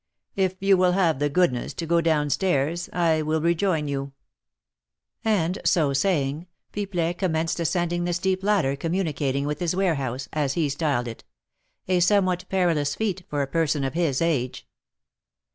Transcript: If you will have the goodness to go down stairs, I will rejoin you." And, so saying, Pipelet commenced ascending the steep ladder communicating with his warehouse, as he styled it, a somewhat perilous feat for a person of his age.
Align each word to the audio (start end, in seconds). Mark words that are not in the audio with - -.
If 0.35 0.55
you 0.59 0.77
will 0.77 0.93
have 0.93 1.19
the 1.19 1.29
goodness 1.29 1.75
to 1.75 1.85
go 1.85 2.01
down 2.01 2.31
stairs, 2.31 2.89
I 2.91 3.21
will 3.21 3.39
rejoin 3.39 3.87
you." 3.87 4.13
And, 5.23 5.59
so 5.63 5.93
saying, 5.93 6.47
Pipelet 6.73 7.19
commenced 7.19 7.59
ascending 7.59 8.05
the 8.05 8.13
steep 8.13 8.41
ladder 8.41 8.75
communicating 8.75 9.45
with 9.45 9.59
his 9.59 9.75
warehouse, 9.75 10.27
as 10.33 10.53
he 10.53 10.69
styled 10.69 11.07
it, 11.07 11.23
a 11.87 11.99
somewhat 11.99 12.45
perilous 12.49 12.95
feat 12.95 13.27
for 13.29 13.43
a 13.43 13.47
person 13.47 13.83
of 13.83 13.93
his 13.93 14.23
age. 14.23 14.67